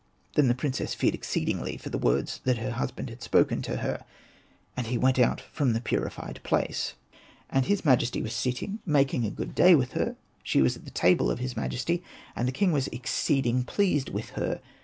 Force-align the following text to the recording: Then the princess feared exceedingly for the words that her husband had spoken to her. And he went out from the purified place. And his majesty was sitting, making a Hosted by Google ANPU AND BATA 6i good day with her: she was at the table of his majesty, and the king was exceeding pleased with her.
Then 0.33 0.47
the 0.47 0.55
princess 0.55 0.95
feared 0.95 1.13
exceedingly 1.13 1.77
for 1.77 1.89
the 1.91 1.97
words 1.99 2.41
that 2.43 2.57
her 2.57 2.71
husband 2.71 3.11
had 3.11 3.21
spoken 3.21 3.61
to 3.61 3.77
her. 3.77 4.03
And 4.75 4.87
he 4.87 4.97
went 4.97 5.19
out 5.19 5.39
from 5.51 5.73
the 5.73 5.79
purified 5.79 6.39
place. 6.41 6.95
And 7.51 7.67
his 7.67 7.85
majesty 7.85 8.19
was 8.23 8.33
sitting, 8.33 8.79
making 8.83 9.25
a 9.27 9.29
Hosted 9.29 9.29
by 9.29 9.29
Google 9.29 9.45
ANPU 9.45 9.45
AND 9.49 9.55
BATA 9.55 9.55
6i 9.55 9.55
good 9.55 9.63
day 9.63 9.75
with 9.75 9.91
her: 9.91 10.15
she 10.41 10.61
was 10.63 10.75
at 10.75 10.85
the 10.85 10.89
table 10.89 11.29
of 11.29 11.37
his 11.37 11.55
majesty, 11.55 12.01
and 12.35 12.47
the 12.47 12.51
king 12.51 12.71
was 12.71 12.87
exceeding 12.87 13.63
pleased 13.63 14.09
with 14.09 14.29
her. 14.31 14.59